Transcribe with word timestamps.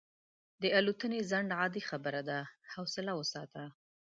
د 0.61 0.63
الوتنې 0.77 1.19
ځنډ 1.29 1.49
عادي 1.59 1.81
خبره 1.89 2.21
ده، 2.29 2.39
حوصله 2.71 3.11
وساته. 3.19 3.63